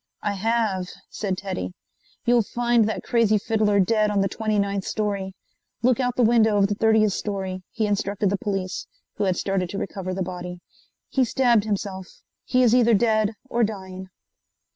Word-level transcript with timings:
"I 0.23 0.33
have," 0.33 0.87
said 1.11 1.37
Teddy. 1.37 1.73
"You'll 2.25 2.41
find 2.41 2.89
that 2.89 3.03
crazy 3.03 3.37
fiddler 3.37 3.79
dead 3.79 4.09
on 4.09 4.19
the 4.21 4.27
twenty 4.27 4.57
ninth 4.57 4.83
story. 4.83 5.35
Look 5.83 5.99
out 5.99 6.15
the 6.15 6.23
window 6.23 6.57
of 6.57 6.65
the 6.65 6.73
thirtieth 6.73 7.13
story," 7.13 7.61
he 7.69 7.85
instructed 7.85 8.31
the 8.31 8.37
police, 8.39 8.87
who 9.17 9.25
had 9.25 9.37
started 9.37 9.69
to 9.69 9.77
recover 9.77 10.11
the 10.15 10.23
body. 10.23 10.59
"He 11.09 11.23
stabbed 11.23 11.65
himself. 11.65 12.23
He 12.45 12.63
is 12.63 12.73
either 12.73 12.95
dead 12.95 13.35
or 13.47 13.63
dying." 13.63 14.09